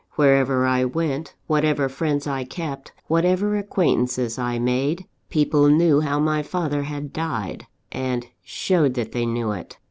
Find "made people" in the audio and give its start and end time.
4.57-5.69